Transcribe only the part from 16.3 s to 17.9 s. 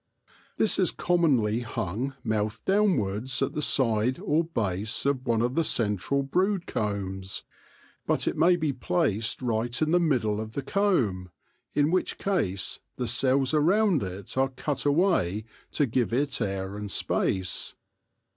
air and space.